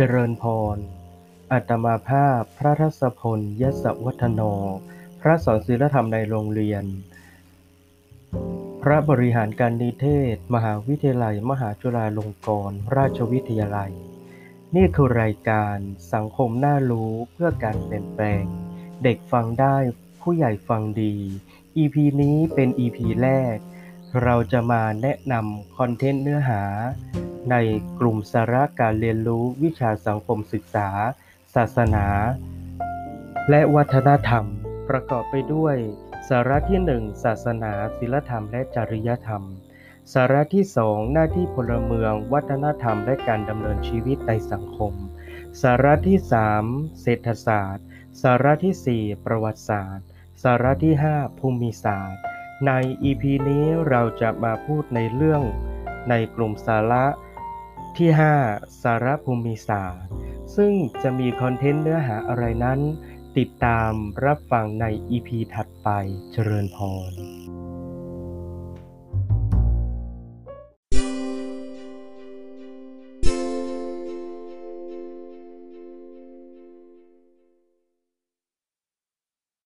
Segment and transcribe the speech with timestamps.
[0.00, 0.44] เจริญพ
[0.76, 0.78] ร
[1.52, 4.40] อัตมาภาพพระทศพลยศวัฒโน
[5.20, 6.84] พระสอนศีลธรรมในโรงเรียน
[8.82, 13.92] พระบริหารการนิเทศ มหาวิทยาลัย มหาจุฬาลงกรณราชวิทยาลัย
[14.76, 15.76] นี่คือรายการ
[16.14, 18.44] สังคมน่ารู้เพื่อการเปลี่ยนแปลง
[19.02, 19.76] เด็กฟังได้
[20.20, 21.14] ผู้ใหญ่ฟังดี
[21.82, 23.56] EP นี้เป็น EP แรก
[24.22, 26.62] เราจะมาแนะนำคอนเทนต์เนื้อหา
[27.50, 27.56] ใน
[28.00, 30.88] กลุ่มสาระการเรียนรู้วิชาสังคมศึกษา
[31.54, 32.06] ศาสนา
[33.50, 34.44] และวัฒนธรรม
[34.88, 35.76] ประกอบไปด้วย
[36.28, 39.42] สาระที่ 1 ศาสนา ศิลธรรม และจริยธรรม
[40.14, 44.92] สาระที่ 2 หน้าที่พลเมือง วัฒนธรรม และการดำเนินชีวิตในสังคม
[45.62, 46.18] สาระที่
[46.60, 47.84] 3 เศรษฐศาสตร์
[48.22, 50.06] สาระที่ 4 ประวัติศาสตร์
[50.42, 52.25] สาระที่ 5 ภูมิศาสตร์
[52.66, 52.72] ใน
[53.04, 55.42] EP นี้เราจะมาพูดในเรื่อง
[56.10, 57.04] ในกลุ่มสาระ
[57.96, 58.10] ที่
[58.46, 60.04] 5 สาระภูมิศาสตร์
[60.56, 62.80] ซึ่งจะมีคอนเทนต์เนื้อหาอะไรนั้น
[63.38, 63.92] ติดตาม
[64.24, 65.88] รับฟังใน EP ถัดไป
[66.32, 66.78] เจริญพ
[67.10, 67.12] ร